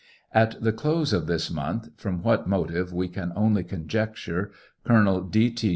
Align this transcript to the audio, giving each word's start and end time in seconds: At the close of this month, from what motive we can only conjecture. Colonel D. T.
At 0.31 0.59
the 0.63 0.73
close 0.73 1.13
of 1.13 1.27
this 1.27 1.51
month, 1.51 1.89
from 1.95 2.23
what 2.23 2.49
motive 2.49 2.91
we 2.91 3.07
can 3.07 3.31
only 3.35 3.63
conjecture. 3.63 4.51
Colonel 4.83 5.21
D. 5.21 5.51
T. 5.51 5.69